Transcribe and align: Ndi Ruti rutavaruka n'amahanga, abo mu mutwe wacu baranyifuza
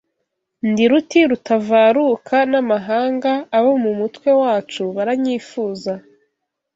Ndi 0.69 0.83
Ruti 0.91 1.19
rutavaruka 1.29 2.37
n'amahanga, 2.51 3.31
abo 3.57 3.71
mu 3.83 3.91
mutwe 3.99 4.29
wacu 4.41 4.83
baranyifuza 4.95 5.93